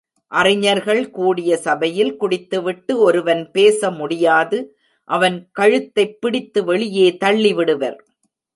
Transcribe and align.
அறிஞர்கள் 0.27 1.09
கூடிய 1.09 1.57
சபையில் 1.57 2.17
குடித்துவிட்டு 2.17 2.99
ஒருவன் 2.99 3.51
பேச 3.51 3.91
முடியாது 3.91 4.77
அவன் 5.03 5.49
கழுத்தைப் 5.51 6.21
பிடித்து 6.21 6.63
வெளியே 6.63 7.17
தள்ளி 7.17 7.53
விடுவர். 7.53 8.05